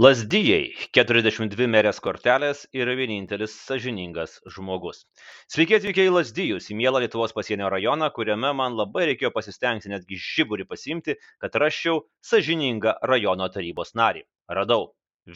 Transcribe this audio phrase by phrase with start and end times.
[0.00, 5.02] lazdijai keturiasdešimt dvi merės kortelės yra vienintelis sąžiningas žmogus.
[5.52, 10.16] Sveiki atvykę į lazdijus į mielą lietuvos pasienio rajoną kuriame man labai reikėjo pasistengti netgi
[10.16, 12.00] žiburį pasiimti kad rasčiau
[12.30, 14.24] sąžiningą rajono tarybos narį.
[14.48, 14.88] Radau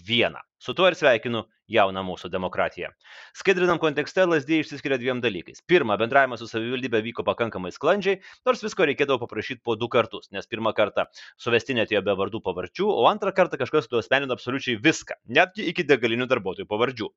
[0.08, 0.40] vieną.
[0.56, 2.90] Su tuo ir sveikinu jauną mūsų demokratiją.
[3.36, 5.62] Skaidrinam kontekste lazdijai išsiskiria dviem dalykais.
[5.66, 10.48] Pirma bendravimas su savivaldybe vyko pakankamai sklandžiai nors visko reikėdavo paprašyt po du kartus nes
[10.50, 11.06] pirmą kartą
[11.40, 16.28] suvestinė atėjo be vardų pavardžių o antrą kartą kažkas suasmenino absoliučiai viską netgi iki degalinių
[16.30, 17.10] darbuotojų pavardžių.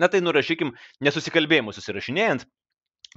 [0.00, 0.72] Na tai nurašykim
[1.04, 2.46] nesusikalbėjimus susirašinėjant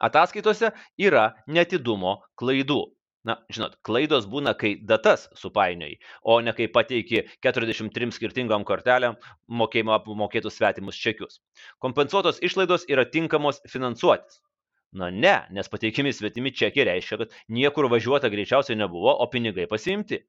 [0.00, 2.82] Ataskaitose yra netidumo klaidų.
[3.24, 5.94] Na žinot klaidos būna kai datas supainioji
[6.28, 9.16] o ne kai pateiki keturiasdešimt trim skirtingom kortelėm
[9.48, 11.40] mokėjimo apmokėtus svetimus čekius.
[11.80, 14.42] Kompensuotos išlaidos yra tinkamos finansuotis.
[14.92, 20.20] Na ne nes pateikiami svetimi čekiai reiškia kad niekur važiuota greičiausiai nebuvo o pinigai pasiimti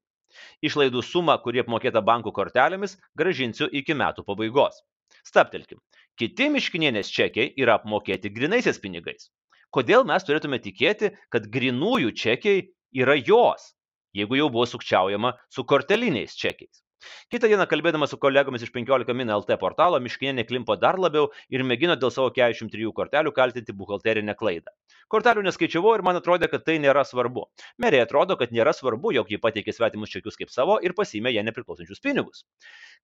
[0.66, 4.82] Išlaidų sumą, kuri apmokėta bankų kortelėmis, gražinsiu iki metų pabaigos.
[5.26, 5.82] Staptelkim.
[6.20, 9.30] Kiti miškinienės čekiai yra apmokėti grinaisiais pinigais.
[9.76, 12.62] Kodėl mes turėtume tikėti, kad grinųjų čekiai
[12.96, 13.74] yra jos,
[14.16, 16.85] jeigu jau buvo sukčiaujama su korteliniais čekiais?
[17.34, 21.64] Kitą dieną kalbėdamas su kolegomis iš 15 min LT portalo, Miškinė klimpo dar labiau ir
[21.72, 24.74] mėgino dėl savo 43 kortelių kaltinti buhalterinę klaidą.
[25.16, 27.46] Kortelių neskaičiavau ir man atrodė, kad tai nėra svarbu.
[27.86, 31.44] Merė atrodo, kad nėra svarbu, jog ji pateikė svetimus čekius kaip savo ir pasimė jie
[31.50, 32.46] nepriklausančius pinigus.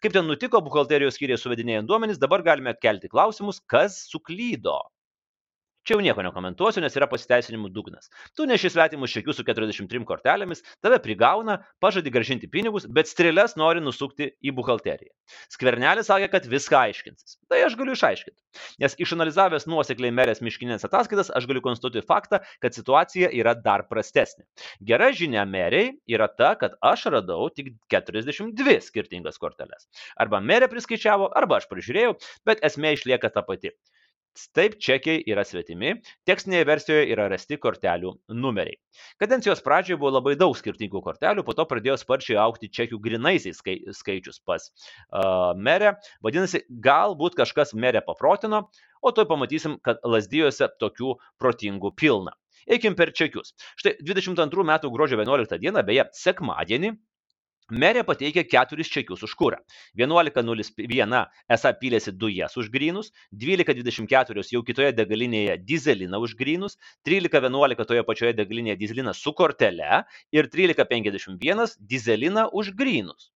[0.01, 4.79] Kaip ten nutiko, buhalterijos skyriai suvedinėjant duomenys, dabar galime kelti klausimus, kas suklydo.
[5.81, 8.11] Čia jau nieko nekomentuosiu, nes yra pasiteisinimų dugnas.
[8.37, 13.81] Tu neši svetimus čekius su 43 kortelėmis, tave prigauna, pažadi gražinti pinigus, bet strėlės nori
[13.81, 15.09] nusukti į buhalteriją.
[15.49, 17.39] Skvernelis sakė, kad viską aiškinsis.
[17.49, 18.37] Tai aš galiu išaiškinti.
[18.83, 24.45] Nes išanalizavęs nuosekliai merės miškinės ataskaitas, aš galiu konstatuoti faktą, kad situacija yra dar prastesnė.
[24.85, 29.89] Gera žinia meriai yra ta, kad aš radau tik 42 skirtingas korteles.
[30.13, 33.73] Arba merė priskaičiavo, arba aš prižiūrėjau, bet esmė išlieka ta pati.
[34.55, 35.89] Taip čekiai yra svetimi,
[36.27, 38.77] tekstinėje versijoje yra rasti kortelių numeriai.
[39.19, 43.75] Kadencijos pradžioje buvo labai daug skirtingų kortelių, po to pradėjo sparčiai aukti čekių grinaisiais skai,
[43.97, 45.97] skaičius pas uh, merę.
[46.23, 48.69] Vadinasi, galbūt kažkas merę paprotino,
[49.03, 52.37] o to pamatysim, kad lasdyjose tokių protingų pilna.
[52.71, 53.51] Eikim per čekius.
[53.81, 56.95] Štai 22 metų gruodžio 11 dieną, beje, sekmadienį,
[57.71, 59.59] merė pateikė keturis čekius už kurą
[59.97, 61.23] vienuolika nulis viena
[61.57, 62.69] esą pylėsi dujas už
[63.79, 66.35] dvidešimt keturios jau kitoje degalinėje dyzeliną už
[67.07, 73.31] trylika vienuolika toje pačioje degalinėje dyzeliną su kortele ir trylika penkiasdešimt vienas dyzeliną už grynus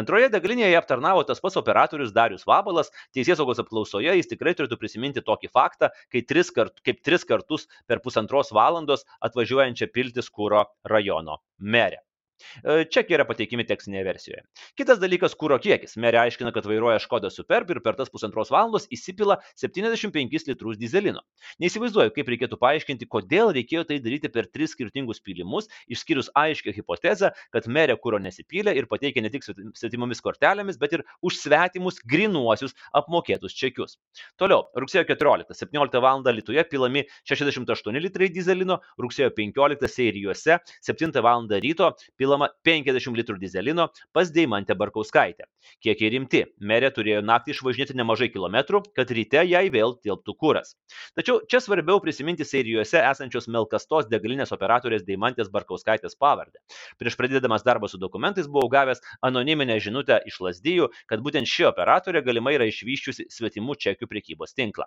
[0.00, 2.90] Antroje degalinėje aptarnavo tas pats operatorius Darius Vabalas.
[3.16, 8.02] Teisėsaugos apklausoje jis tikrai turėtų prisiminti tokį faktą, kai tris kart, kaip tris kartus per
[8.06, 11.38] pusantros valandos atvažiuojančią piltis kūro rajono
[11.76, 12.02] merę.
[12.64, 14.42] E, čekiai yra pateikimi tekstinėje versijoje.
[14.78, 15.96] Kitas dalykas- kūro kiekis.
[16.00, 21.22] Merė aiškina, kad vairuoja Škoda Superb ir per tas pusantros valandos įsipila 75 litrus dizelino.
[21.60, 27.32] Neįsivaizduoju, kaip reikėtų paaiškinti, kodėl reikėjo tai daryti per tris skirtingus pylimus, išskyrus aiškę hipotezę,
[27.52, 32.74] kad merė kūro nesipylė ir pateikė ne tik svetimomis kortelėmis, bet ir už svetimus grinuosius
[32.96, 33.98] apmokėtus čekius.
[34.40, 36.22] Toliau, rugsėjo 14, 17 val.
[36.30, 41.46] Lietuvoje pilami 68 litrai dizelino, rugsėjo 15 seirijuose 7 val.
[41.50, 45.48] ryto pilami pilama 50 litrų dizelino pas Deimantę Barkauskaitę.
[45.82, 46.44] Kiekiai rimti.
[46.62, 50.76] Merė turėjo naktį išvažinėti nemažai kilometrų, kad ryte jai vėl tilptų kuras.
[51.18, 56.62] Tačiau čia svarbiau prisiminti seirijuose esančios Melkastos degalinės operatorės Deimantės Barkauskaitės pavardę.
[57.02, 62.22] Prieš pradėdamas darbą su dokumentais buvau gavęs anoniminę žinutę iš Lasdyjų, kad būtent ši operatorė
[62.26, 64.86] galimai yra išvyščiusi svetimų čekių priekybos tinklą.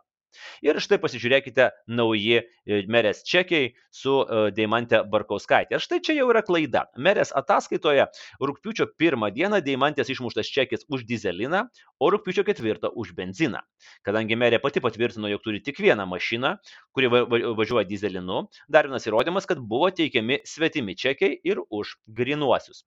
[0.66, 2.44] Ir štai pasižiūrėkite nauji e,
[2.92, 5.78] merės čekiai su e, Deimantė Barkauskaitė.
[5.78, 6.86] Ir štai čia jau yra klaida.
[6.98, 8.08] Merės ataskaitoje
[8.42, 11.66] rūpiučio pirmą dieną Deimantės išmuštas čekis už dizeliną,
[12.00, 13.64] o rūpiučio ketvirtą už benziną.
[14.08, 16.56] Kadangi merė pati patvirtino, jog turi tik vieną mašiną,
[16.96, 22.84] kuri važiuoja dizelinu, dar vienas įrodymas, kad buvo teikiami svetimi čekiai ir už grinuosius.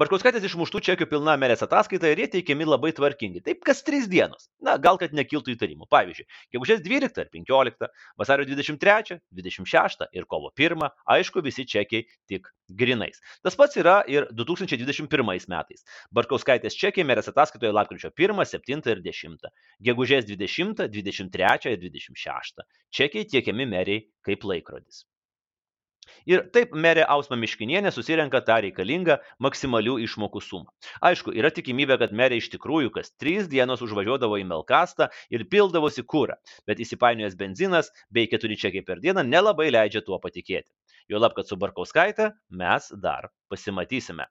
[0.00, 3.42] Barkauskaitės išmuštų čekių pilna merės ataskaita ir jie teikiami labai tvarkingi.
[3.46, 4.48] Taip kas trys dienos.
[4.64, 5.88] Na, gal kad nekiltų įtarimų.
[5.92, 6.26] Pavyzdžiui,
[6.56, 7.88] gegužės 12 ar 15,
[8.20, 10.84] vasario 23, 26 ir kovo 1,
[11.16, 13.20] aišku, visi čekiai tik grinais.
[13.44, 15.84] Tas pats yra ir 2021 metais.
[16.14, 19.50] Barkauskaitės čekiai merės ataskaitoje lapkričio 1, 7 ir 10.
[19.84, 22.68] Gegužės 20, 23 ir 26.
[22.94, 25.04] Čekiai tiekiami meriai kaip laikrodis.
[26.30, 30.72] Ir taip merė Ausma Miškinienė susirenka tą reikalingą maksimalių išmokų sumą.
[31.10, 36.06] Aišku, yra tikimybė, kad merė iš tikrųjų kas trys dienos užvažiuodavo į Melkastą ir pildavosi
[36.14, 40.70] kūrą, bet įsipainiojęs benzinas bei keturi čekiai per dieną nelabai leidžia tuo patikėti.
[41.10, 44.28] Juolab, kad su Barkauskaite mes dar pasimatysime.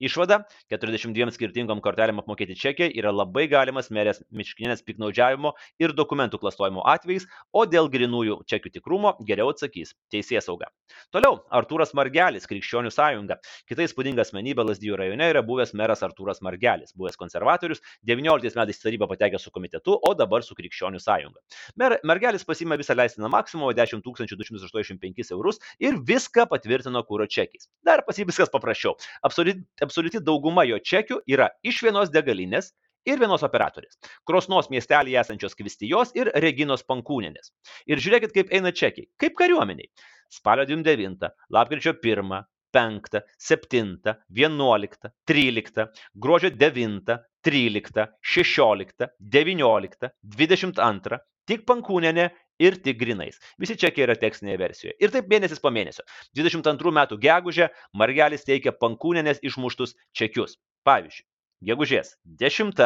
[0.00, 6.82] Išvada- 42 skirtingom kortelėm apmokėti čekiai yra labai galimas merės miškinės piknaudžiavimo ir dokumentų klastojimo
[6.84, 10.66] atvejais, o dėl grinųjų čekių tikrumo geriau atsakys teisės sauga.
[11.12, 13.38] Toliau- Artūras Margelis, Krikščionių sąjunga.
[13.68, 19.08] Kita įspūdinga asmenybė Lasdijų rajone yra buvęs meras Artūras Margelis, buvęs konservatorius, 19 metais tarybą
[19.08, 21.40] patekęs su komitetu, o dabar su Krikščionių sąjunga.
[21.76, 27.68] Mer Margelis pasimė visą leistiną maksimumą 10 285 eurus ir viską patvirtino kūro čekiais.
[27.84, 28.94] Dar pasi viskas paprasčiau.
[29.22, 32.72] Absoliuti absoliuti dauguma jo čekių yra iš vienos degalinės
[33.08, 33.98] ir vienos operatorės.
[34.28, 37.52] Krosnos miestelėje esančios Kvistijos ir Reginos Pankūnenės.
[37.90, 39.08] Ir žiūrėkit, kaip eina čekiai.
[39.20, 39.90] Kaip kariuomeniai.
[40.32, 42.40] Spalio 29, lapkričio 1,
[42.74, 52.30] 5, 7, 11, 13, gruodžio 9, 13, 16, 19, 22, tik Pankūnenė
[52.62, 53.38] ir tik grinais.
[53.60, 54.96] Visi čekiai yra tekstinėje versijoje.
[55.02, 56.04] Ir taip mėnesis po mėnesio.
[56.38, 60.58] 22 metų gegužę Margelis teikia pankūnenės išmuštus čekius.
[60.84, 61.26] Pavyzdžiui,
[61.70, 62.80] gegužės 10,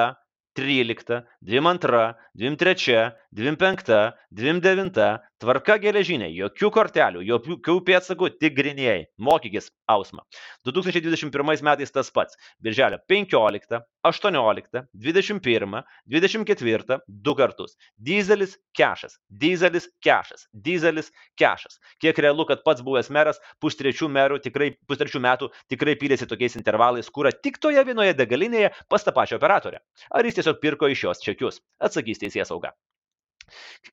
[0.58, 5.08] 13, 22, 23, 25, 29,
[5.42, 9.06] tvarka geležinė, jokių kortelių, jokių pėdsakų, tik grinėjai.
[9.22, 10.24] Mokykis Ausma.
[10.66, 12.38] 2021 metais tas pats.
[12.64, 17.76] Birželio 15, 18, 21, 24, du kartus.
[17.96, 21.78] Dizelis kešas, dizelis kešas, dizelis kešas.
[22.02, 24.10] Kiek realu, kad pats buvęs meras pustrečių,
[24.42, 29.38] tikrai, pustrečių metų tikrai pylėsi tokiais intervalais, kurą tik toje vienoje degalinėje pas tą pačią
[29.38, 29.82] operatorę.
[30.10, 31.62] Ar jis tiesiog pirko iš jos čekius?
[31.78, 32.74] Atsakys teisės sauga.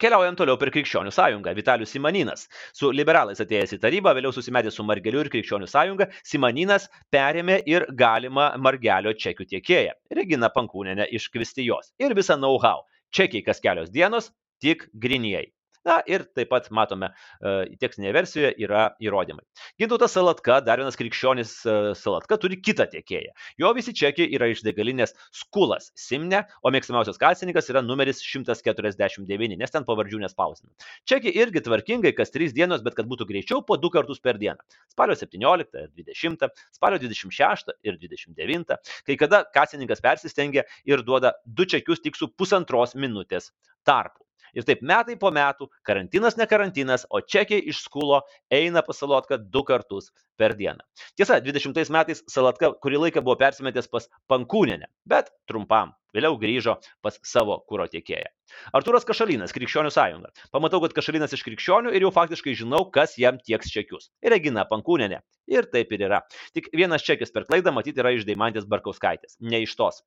[0.01, 1.53] Keliaujam toliau per Krikščionių sąjungą.
[1.57, 2.45] Vitalius Simaninas.
[2.75, 7.87] Su liberalais atėjęs į tarybą, vėliau susimetė su Margeliu ir Krikščionių sąjunga, Simaninas perėmė ir
[8.03, 9.97] galimą Margelio čekių tiekėją.
[10.19, 11.93] Regina Pankūnenė iš Kvistijos.
[12.01, 12.85] Ir visą know-how.
[13.15, 15.54] Čekiai kas kelios dienos, tik grinieji.
[15.85, 17.11] Na ir taip pat matome,
[17.45, 17.51] e,
[17.81, 19.43] tekstinėje versijoje yra įrodymai.
[19.77, 23.35] Gintautas Salatka, dar vienas krikščionis e, Salatka, turi kitą tiekėją.
[23.61, 29.75] Jo visi čekiai yra iš degalinės Skulas Simne, o mėgstamiausias kasininkas yra numeris 149, nes
[29.75, 30.73] ten pavardžių nespausina.
[31.05, 34.57] Čekiai irgi tvarkingai kas 3 dienos, bet kad būtų greičiau po 2 kartus per dieną.
[34.89, 41.69] Spalio 17 ir 20, spalio 26 ir 29, kai kada kasininkas persistengia ir duoda du
[41.69, 43.53] čekius tik su pusantros minutės
[43.85, 44.24] tarpu.
[44.55, 48.21] Ir taip metai po metų, karantinas ne karantinas, o čekiai iš skulo
[48.53, 50.83] eina pas Salotką du kartus per dieną.
[51.17, 55.95] Tiesa, 20 metais Salatka kurį laiką buvo persimetęs pas Pankūnenę, bet trumpam.
[56.15, 58.29] Vėliau grįžo pas savo kūro tiekėją.
[58.77, 60.29] Artūras Kašalinas, Krikščionių sąjunga.
[60.53, 64.11] Pamatau, kad Kašalinas iš Krikščionių ir jau faktiškai žinau, kas jam tieks čekius.
[64.23, 65.19] Regina Pankūnenė.
[65.51, 66.21] Ir taip ir yra.
[66.55, 69.99] Tik vienas čekis per klaidą matyti yra iš Daimantės Barkauskaitės, ne iš tos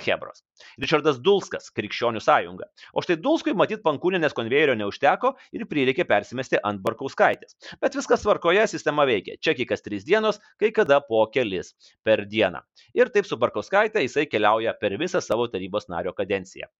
[0.00, 0.44] Hebros.
[0.80, 2.68] Richardas Dulskas, Krikščionių sąjunga.
[2.96, 7.58] O štai Dulskui matyti Pankūnenės konvejerio neužteko ir prireikė persimesti ant Barkauskaitės.
[7.82, 9.36] Bet viskas tvarkoje, sistema veikia.
[9.42, 12.64] Čekiai kas trys dienos, kai kada po kelis per dieną.
[12.96, 16.70] Ir taip su Barkauskaitė jisai keliauja per visą savo tarybos nario kadenciją.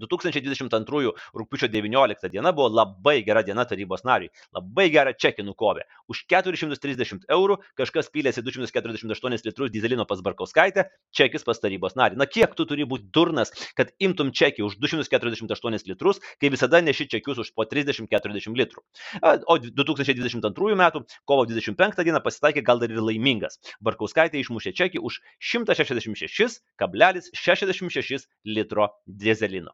[0.00, 4.30] 2022 rūpiučio 19 diena buvo labai gera diena tarybos nariui.
[4.56, 5.82] Labai gerą čekį nukovė.
[6.08, 10.82] Už 430 eurų kažkas pylėsi 248 litrus dizelino pas Barkauskaitę,
[11.14, 12.14] čekis pas tarybos narį.
[12.20, 17.04] Na kiek tu turi būti durnas, kad imtum čekį už 248 litrus, kai visada neši
[17.14, 18.80] čekius už po 30-40 litrų.
[19.48, 20.82] O 2022 m.
[21.28, 22.08] kovo 25 d.
[22.24, 23.54] pasitaikė gal dar ir laimingas.
[23.84, 25.12] Barkauskaitė išmušė čekį už
[25.52, 29.72] 166,66 litro dizelino.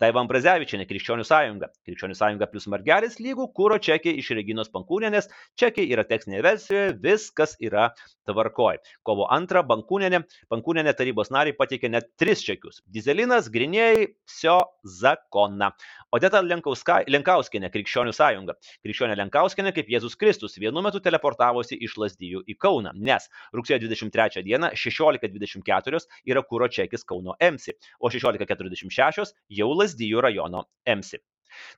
[0.00, 1.70] Daiva Ambrazevičiane, Krikščionių sąjunga.
[1.88, 5.30] Krikščionių sąjunga plus margelis lygų kūro čekiai iš Reginos Pankūnenės.
[5.60, 7.90] Čekiai yra tekstinėje versijoje, viskas yra
[8.28, 8.80] tvarkoj.
[9.06, 12.82] Kovo 2 Bankūnenė, Pankūnenė tarybos nariai pateikė net 3 čekius.
[12.90, 15.72] Dizelinas, grinėjai, sio zakona.
[16.14, 18.54] Odeta Lenkauskinė, Krikščionių sąjunga.
[18.84, 23.26] Krikščionė Lenkauskinė kaip Jėzus Kristus vienu metu teleportavosi iš Lasdyjų į Kauną, nes
[23.56, 30.66] rugsėjo 23 dieną 16.24 yra kūro čekis Kauno MC, o 16.46 jau jau Lazdijų rajono
[30.96, 31.24] MC.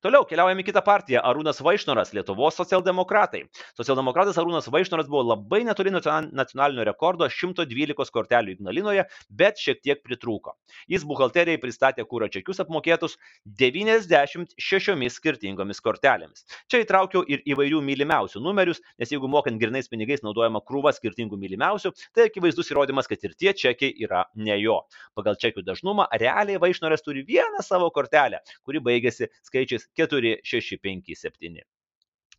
[0.04, 3.42] Toliau keliaujame į kitą partiją- Arūnas Vaišnoras, Lietuvos socialdemokratai.
[3.76, 10.54] Socialdemokratas Arūnas Vaišnoras buvo labai netoli nacionalinio rekordo 112 kortelių Ignalinoje, bet šiek tiek pritrūko.
[10.88, 16.46] Jis buhalterijai pristatė kūro čekius apmokėtus 96 skirtingomis kortelėmis.
[16.70, 21.92] Čia įtraukiau ir įvairių mylimiausių numerius, nes jeigu mokant grinais pinigais naudojama krūva skirtingų mylimiausių,
[22.14, 24.78] tai akivaizdus įrodymas, kad ir tie čekiai yra ne jo.
[25.18, 30.78] Pagal čekių dažnumą realiai Vaišnoras turi vieną savo kortelę, kuri baigėsi skaičiu skaičiais 4, 6,
[30.82, 31.64] 5, 7.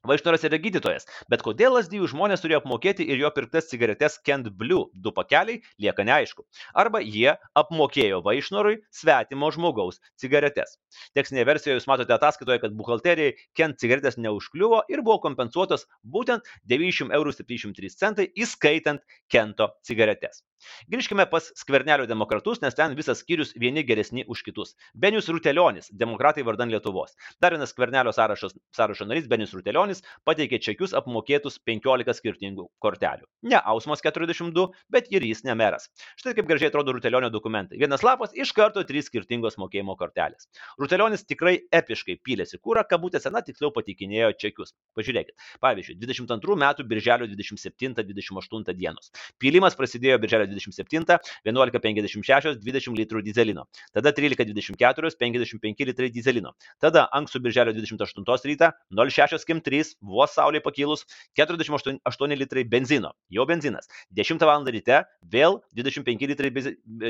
[0.08, 4.86] Vaišnoras yra gydytojas, bet kodėl lasdyjų žmonės turėjo apmokėti ir jo pirktas cigaretes Kent Blue
[4.94, 6.46] du pakeliai, lieka neaišku.
[6.78, 10.78] Arba jie apmokėjo Vaišnorui svetimo žmogaus cigaretes.
[11.18, 17.18] Tekstinėje versijoje jūs matote ataskaitoje, kad buhalterijai Kent cigaretės neužkliuvo ir buvo kompensuotos būtent 9,73
[17.18, 19.04] eurų, įskaitant
[19.34, 20.46] Kento cigaretes.
[20.92, 24.76] Grįžkime pas skvernelio demokratus, nes ten visas skyrius vieni geresni už kitus.
[24.94, 27.16] Benius Rutelionis, demokratai vardan Lietuvos.
[27.42, 33.28] Dar vienas skvernelio sąrašas, sąrašo narys Benius Rutelionis pateikė čekius apmokėtus 15 skirtingų kortelių.
[33.52, 35.90] Ne Ausmas 42, bet ir jis ne meras.
[36.20, 37.80] Štai kaip gražiai atrodo Rutelionio dokumentai.
[37.82, 40.50] Vienas lapas iš karto trys skirtingos mokėjimo kortelės.
[40.82, 44.74] Rutelionis tikrai epiškai pylėsi kūrą, kabutėse, na tiksliau patikinėjo čekius.
[44.98, 45.36] Pažiūrėkit.
[45.64, 49.12] Pavyzdžiui, 22 metų birželio 27-28 dienos.
[49.42, 53.68] Pylimas prasidėjo birželio 27, 11.56, 20 litrų dizelino.
[53.96, 56.54] Tada 13.24, 55 litrai dizelino.
[56.82, 61.06] Tada ankstų birželio 28 rytą 06 kim 3, vos saulė pakilus,
[61.38, 63.14] 48 litrai benzino.
[63.30, 63.90] Jau benzinas.
[64.16, 64.66] 10 val.
[64.68, 66.52] ryte vėl 25 litrai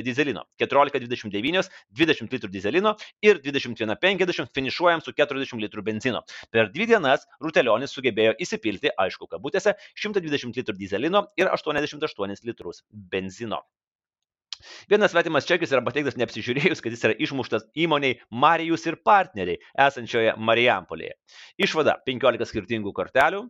[0.05, 0.43] dizelino.
[0.61, 6.23] 14.29, 20 litrų dizelino ir 21.50 finišuojam su 40 litrų benzino.
[6.51, 13.26] Per dvi dienas Rutelionis sugebėjo įsipilti, aišku, kabutėse, 120 litrų dizelino ir 88 litrus benzino
[13.27, 13.61] benzino.
[14.89, 20.33] Vienas svetimas čekis yra pateiktas neapsižiūrėjus, kad jis yra išmuštas įmoniai Marijus ir partneriai esančioje
[20.39, 21.13] Marijampolėje.
[21.61, 23.43] Išvada- 15 skirtingų kortelių,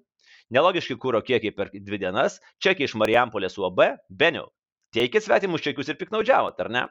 [0.51, 4.49] nelogiški kūro kiekiai per dvi dienas, čekiai iš Marijampolės UAB, beniau.
[4.91, 6.87] Teikit svetimus čekius ir piknaudžiavot, ar ne?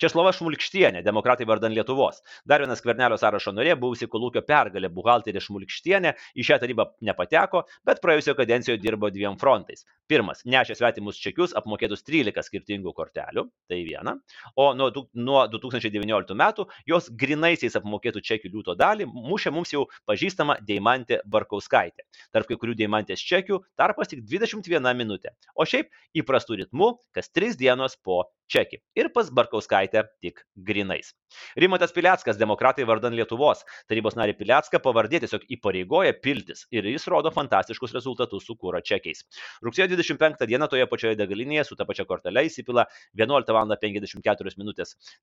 [0.00, 2.22] Česlova Šmulkštienė, demokratai vardan Lietuvos.
[2.48, 8.02] Dar vienas kvernelio sąrašo norė, buvusi kolūkio pergalė, buhalterė Šmulkštienė, į šią tarybą nepateko, bet
[8.04, 9.86] praėjusioje kadencijoje dirbo dviem frontais.
[10.10, 14.16] Pirmas, nešė svetimus čekius apmokėtus 13 skirtingų kortelių, tai viena,
[14.58, 20.58] o nuo, nuo 2019 metų jos grinaisiais apmokėtų čekių liūto dalį mušė mums jau pažįstama
[20.66, 22.04] Deimantė Barkauskaitė.
[22.34, 25.88] Tarp kai kurių Deimantės čekių tarpas tik 21 minutė, o šiaip
[26.18, 28.82] įprastų ritmų kas 3 dienos po čekį.
[28.98, 29.61] Ir pas Barkauskaitę
[30.20, 31.12] tik grinais.
[31.56, 33.64] Rimantas Piliackas, demokratai vardan Lietuvos.
[33.88, 39.24] Tarybos narį Piliacką pavardė tiesiog įpareigoja piltis ir jis rodo fantastiškus rezultatus su kūro čekiais.
[39.64, 42.86] Rugsėjo 25 dieną toje pačioje degalinėje su ta pačia kortelė įsipila
[43.18, 43.72] 11 val.
[43.82, 44.72] 54 min.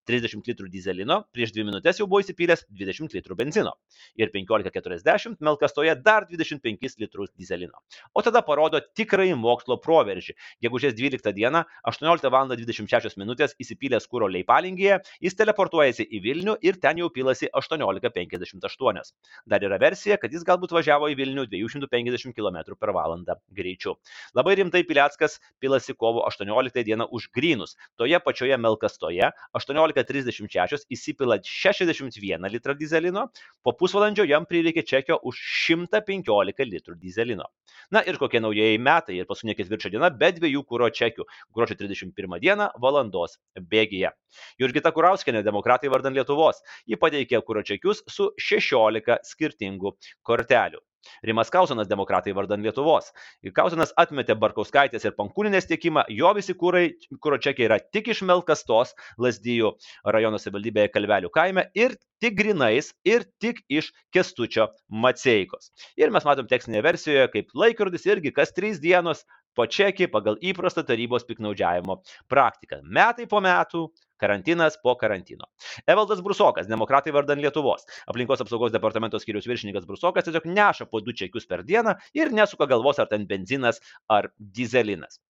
[0.09, 3.75] 30 litrų dizelino, prieš 2 minutės jau buvo įsipylęs 20 litrų benzino
[4.17, 7.83] ir 15.40 melkastoje dar 25 litrus dizelino.
[8.13, 10.35] O tada parodo tikrai mokslo proveržį.
[10.63, 12.49] Gegužės 12 dieną 18 val.
[12.49, 13.35] 26 min.
[13.59, 19.13] įsipylęs kūro leipalingėje, jis teleportuojasi į Vilnių ir ten jau pilasi 18.58.
[19.49, 23.95] Dar yra versija, kad jis galbūt važiavo į Vilnių 250 km per valandą greičiu.
[24.37, 27.75] Labai rimtai Piliackas pilasi kovo 18 dieną už grynus.
[27.97, 33.27] Toje pačioje Melkastoje 18.36 įsipila 61 litrą dizelino,
[33.63, 37.49] po pusvalandžio jam prireikė čekio už 115 litrų dizelino.
[37.91, 41.27] Na ir kokie naujieji metai ir paskutinė ketvirčio diena be dviejų kūro čekių.
[41.55, 44.13] Gruodžio 31 dieną valandos bėgyje.
[44.59, 46.59] Jurgita Kurauskienė, demokratai vardan Lietuvos.
[46.89, 49.95] Ji pateikė kūro čekius su 16 skirtingų
[50.27, 50.83] kortelių.
[51.23, 53.07] Rimas Kausonas demokratai vardan Lietuvos.
[53.55, 56.89] Kausonas atmetė Barkauskaitės ir Pankūninės tiekimą, jo visi kūrai,
[57.23, 58.91] kūro čekiai yra tik iš Melkastos,
[59.23, 59.71] Lasdyjų
[60.15, 65.71] rajono savivaldybėje Kalvelių kaime ir tik grinais ir tik iš Kestučio Maceikos.
[65.99, 69.23] Ir mes matom tekstinėje versijoje, kaip laikrodis irgi kas trys dienos
[69.55, 72.83] po čekį pagal įprastą tarybos piknaudžiavimo praktiką.
[72.83, 73.87] Metai po metų
[74.19, 75.47] Karantinas po karantino.
[75.87, 77.87] Evaldas Brusokas, demokratai vardan Lietuvos.
[78.11, 82.67] Aplinkos apsaugos departamento skiriaus viršininkas Brusokas tiesiog neša po du čekius per dieną ir nesuka
[82.69, 83.81] galvos, ar ten benzinas
[84.19, 85.21] ar dizelinas.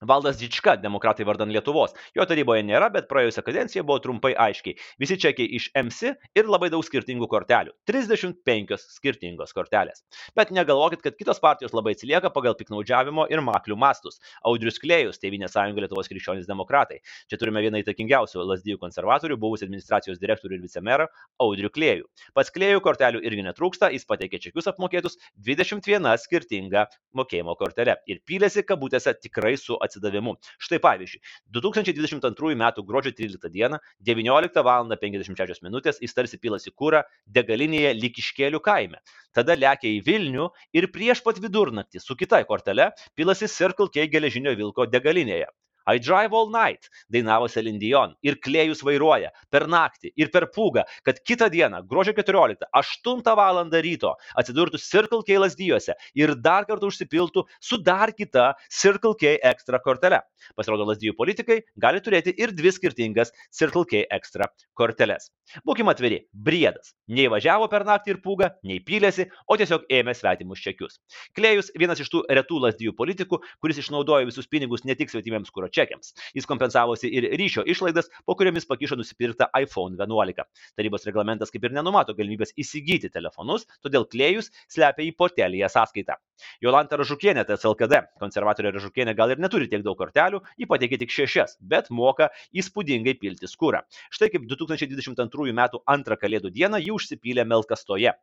[0.00, 1.92] Valdas Džička, demokratai vardan Lietuvos.
[2.16, 4.78] Jo taryboje nėra, bet praėjusią kadenciją buvo trumpai aiškiai.
[4.96, 7.74] Visi čekiai iš MC ir labai daug skirtingų kortelių.
[7.84, 10.00] 35 skirtingos kortelės.
[10.32, 14.16] Bet negalvokit, kad kitos partijos labai atsilieka pagal piknaudžiavimo ir maklių mastus.
[14.48, 17.02] Audrius Klėjus, Tevinė sąjunga Lietuvos krikščionys demokratai.
[17.28, 21.10] Čia turime vieną įtakingiausių lasdijų konservatorių, buvusi administracijos direktorių ir vicemerą
[21.44, 22.08] Audrių Klėjų.
[22.32, 28.64] Pats Klėjų kortelių irgi netrūksta, jis pateikė čekius apmokėtus 21 skirtingą mokėjimo kortelę ir pylėsi
[28.64, 30.36] kabutėse tikrai su atsitikimais atsidavimu.
[30.62, 31.20] Štai pavyzdžiui,
[31.58, 32.70] 2022 m.
[32.86, 33.82] gruodžio 13 d.
[34.06, 34.88] 19 val.
[35.00, 35.76] 56 min.
[36.00, 39.00] jis tarsi pilasi kūrą degalinėje Likiškėlių kaime.
[39.36, 44.54] Tada lekia į Vilnių ir prieš pat vidurnaktį su kita kortele pilasi Circle K geležinio
[44.58, 45.50] vilko degalinėje.
[45.90, 48.12] I drive all night, dainavo Selindijon.
[48.22, 53.58] Ir klėjus vairuoja per naktį ir per pūgą, kad kitą dieną, gruodžio 14, 8 val.
[53.80, 59.80] ryto atsidurtų Circle K lasdyjose ir dar kartą užsipiltų su dar kita Circle K extra
[59.82, 60.20] kortele.
[60.56, 65.30] Pasirodo, lasdyjų politikai gali turėti ir dvi skirtingas Circle K extra korteles.
[65.66, 66.94] Būkime atviri, briedas.
[67.10, 71.00] Nei važiavo per naktį ir pūgą, nei pylėsi, o tiesiog ėmė svetimus čekius.
[71.34, 75.66] Klėjus vienas iš tų retų lasdyjų politikų, kuris išnaudojo visus pinigus ne tik svetimiems kuro
[75.80, 76.14] čekiams.
[76.36, 80.46] Jis kompensavosi ir ryšio išlaidas, po kuriomis pakišo nusipirktą iPhone 11.
[80.78, 86.18] Tarybos reglamentas kaip ir nenumato galimybės įsigyti telefonus, todėl klėjus slepia į portelėje sąskaitą.
[86.64, 91.14] Jolanta Ražukienė, tas LKD, konservatorė Ražukienė gal ir neturi tiek daug kortelių, ji pateikė tik
[91.14, 93.82] šešias, bet moka įspūdingai pilti skūrą.
[94.12, 95.64] Štai kaip 2022 m.
[95.84, 98.16] antrą kalėdų dieną ji užsipylė Melkastoje.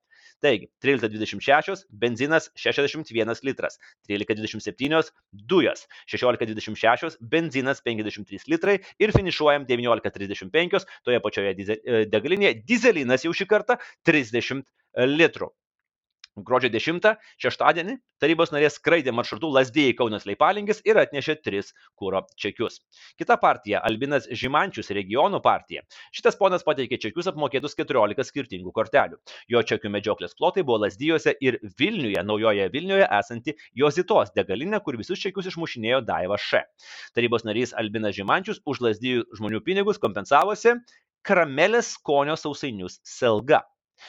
[0.43, 11.21] Taigi, 13.26 benzinas 61 litras, 13.27 dujos, 16.26 benzinas 53 litrai ir finišuojam 19.35 toje
[11.23, 11.53] pačioje
[12.11, 14.65] degalinėje dizelinas jau šį kartą 30
[15.17, 15.51] litrų.
[16.37, 17.05] Gruodžio 10,
[17.41, 22.77] šeštadienį, tarybos narės skraidė maršrutu Lasdėjai Kaunas Leipalingis ir atnešė tris kūro čekius.
[23.17, 25.81] Kita partija- Albinas Žimančius regionų partija.
[26.13, 29.17] Šitas ponas pateikė čekius apmokėtus 14 skirtingų kortelių.
[29.49, 35.17] Jo čekių medžioklės plotai buvo Lasdijose ir Vilniuje, naujoje Vilniuje esanti Jozitos degalinė, kur visus
[35.17, 36.61] čekius išmušinėjo Daiva Š.
[37.17, 40.77] Tarybos narys Albinas Žimančius už Lasdijų žmonių pinigus kompensavosi
[41.27, 43.65] karamelės skonio sausainius Selga.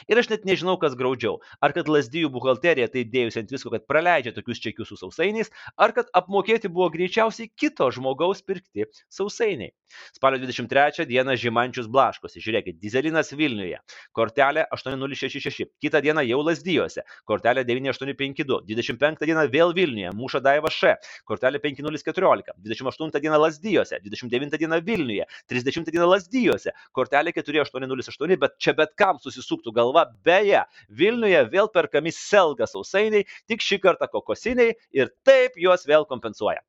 [0.09, 1.39] Ir aš net nežinau, kas graudžiau.
[1.63, 5.93] Ar kad lasdyjų buhalterija tai dėjusi ant visko, kad praleidžia tokius čekius su sausainiais, ar
[5.95, 9.73] kad apmokėti buvo greičiausiai kito žmogaus pirkti sausainiai.
[10.13, 12.41] Spalio 23 dieną Žimančius blaškosi.
[12.43, 13.79] Žiūrėkit, dizelinas Vilniuje.
[14.15, 15.71] Kortelė 8066.
[15.81, 17.03] Kitą dieną jau lasdyjose.
[17.29, 18.61] Kortelė 9852.
[18.69, 20.13] 25 dieną vėl Vilniuje.
[20.17, 20.95] Muša Daiva Š.
[21.29, 22.53] Kortelė 5014.
[22.65, 24.01] 28 dieną lasdyjose.
[24.05, 25.25] 29 dieną Vilniuje.
[25.49, 26.75] 30 dieną lasdyjose.
[26.93, 30.07] Kortelė 4808, bet čia bet kam susisuktų galva.
[30.25, 30.63] Beje,
[31.01, 36.61] Vilniuje vėl perkami selga sausainiai, tik šį kartą kokosiniai ir taip juos vėl kompensuoja.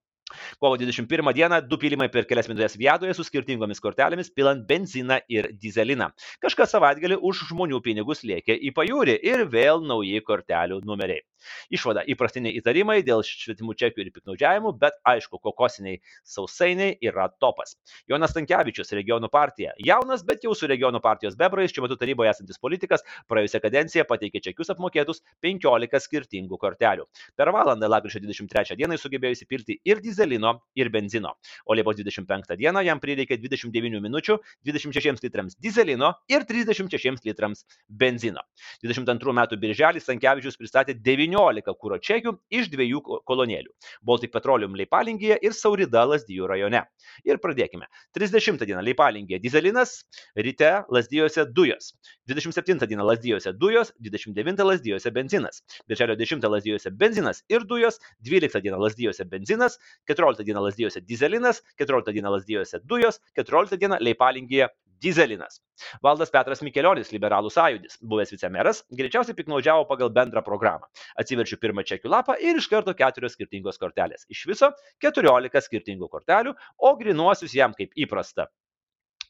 [0.59, 5.51] Kovo 21 dieną du pylimai per kelias minutės vietoje su skirtingomis kortelėmis pilant benziną ir
[5.65, 6.11] dizeliną.
[6.45, 11.25] Kažkas savaitgalį už žmonių pinigus lėkė į pajūrį ir vėl nauji kortelių numeriai.
[11.71, 17.77] Išvada- įprastiniai įtarimai dėl švietimų čekių ir piknaudžiavimų, bet aišku, kokosiniai sausainiai yra topas.
[18.09, 19.73] Jonas Tankievičius, regionų partija.
[19.79, 24.43] Jaunas, bet jau su regionų partijos bebrais, šiuo metu taryboje esantis politikas, praėjusią kadenciją pateikė
[24.43, 27.07] čekius apmokėtus 15 skirtingų kortelių.
[27.37, 31.35] Per valandą lapkričio 23 dieną sugebėjo įsipilti ir dizelino, ir benzino.
[31.67, 38.43] O Liepos 25 dieną jam prireikė 29 minučių 26 litrams dizelino ir 36 litrams benzino.
[38.85, 43.71] 22 metų birželį Tankievičius pristatė 9 19 kūro čekių iš dviejų kolonėlių-
[44.07, 46.83] Baltic Petroleum Leipalingėje ir Saurida Lasdijų rajone.
[47.25, 47.87] Ir pradėkime.
[48.17, 50.05] 30 dieną Leipalingėje dizelinas,
[50.37, 51.95] ryte Lasdijose dujos.
[52.27, 55.63] 27 dieną Lasdijose dujos, 29 Lasdijose benzinas.
[55.89, 62.13] Birželio 10 Lasdijose benzinas ir dujos, 12 dieną Lasdijose benzinas, 14 dieną Lasdijose dizelinas, 14
[62.13, 64.69] dieną Lasdijose dujos, 14 dieną Leipalingėje
[65.03, 65.61] dizelinas.
[66.05, 70.91] Valdas Petras Mikelionis, liberalų sąjūdis, buvęs vicemeras, greičiausiai piknaudžiavo pagal bendrą programą.
[71.21, 74.27] Atsiverčiu pirmą čekių lapą ir iš karto keturios skirtingos kortelės.
[74.29, 74.73] Iš viso
[75.05, 78.51] 14 skirtingų kortelių, o grinuosius jam kaip įprasta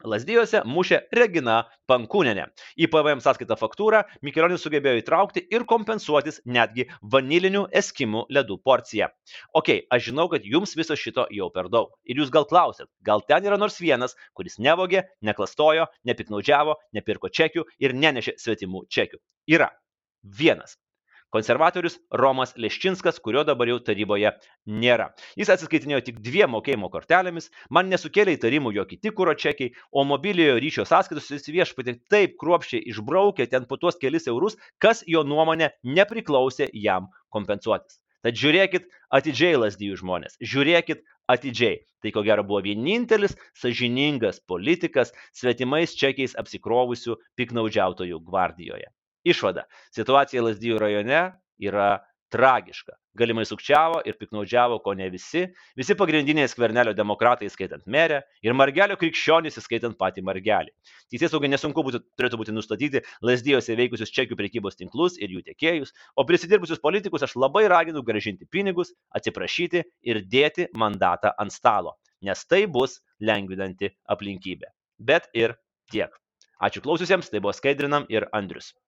[0.05, 1.57] Lazdijose mušė Regina
[1.91, 2.47] Pankūnenė.
[2.81, 9.11] Į PVM sąskaitą faktūrą Mikelionis sugebėjo įtraukti ir kompensuotis netgi vanilinių eskimų ledų porciją.
[9.61, 11.93] Ok, aš žinau, kad jums viso šito jau per daug.
[12.05, 17.67] Ir jūs gal klausėt, gal ten yra nors vienas, kuris nevogė, neklastojo, nepiknaudžiavo, nepirko čekių
[17.83, 19.21] ir nenešė svetimų čekių.
[19.53, 19.73] Yra.
[20.21, 20.77] Vienas
[21.35, 24.33] konservatorius Romas Leščinskas, kurio dabar jau taryboje
[24.67, 25.11] nėra.
[25.39, 30.59] Jis atsiskaitinėjo tik dviem mokėjimo kortelėmis, man nesukėlė įtarimų jo kiti kūro čekiai, o mobiliojo
[30.63, 35.73] ryšio sąskaitos jis viešpatį taip kruopščiai išbraukė ten po tuos kelis eurus, kas jo nuomonė
[35.87, 38.01] nepriklausė jam kompensuotis.
[38.21, 41.01] Tad žiūrėkit atidžiai lasdyjų žmonės, žiūrėkit
[41.33, 41.81] atidžiai.
[42.05, 48.89] Tai ko gero buvo vienintelis sažiningas politikas svetimais čekiais apsikrovusių piknaudžiautojų gvardijoje.
[49.27, 49.67] Išvada.
[49.93, 51.25] Situacija Lazdijų rajone
[51.61, 51.91] yra
[52.31, 52.95] tragiška.
[53.19, 55.43] Galimai sukčiavo ir piknaudžiavo ko ne visi,
[55.77, 60.71] visi pagrindiniai skvernelio demokratai, skaitant merę, ir margelio krikščionys, skaitant patį margelį.
[61.11, 65.91] Teisės saugai nesunku būtų, turėtų būti nustatyti Lazdijose veikusius čekių prekybos tinklus ir jų tiekėjus,
[66.15, 72.47] o prisidirbusius politikus aš labai raginu gražinti pinigus, atsiprašyti ir dėti mandatą ant stalo, nes
[72.47, 74.71] tai bus lengvinanti aplinkybė.
[75.03, 75.59] Bet ir
[75.91, 76.15] tiek.
[76.63, 78.75] Ačiū klausiusiems, tai buvo Skaidrinam ir Andrius.